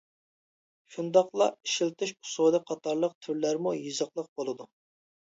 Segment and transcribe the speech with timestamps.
[0.93, 4.67] شۇنداقلا ئىشلىتىش ئۇسۇلى قاتارلىق تۈرلەرمۇ يېزىقلىق بولىدۇ.